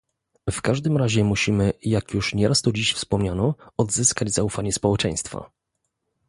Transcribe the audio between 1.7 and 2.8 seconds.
jak już nie raz tu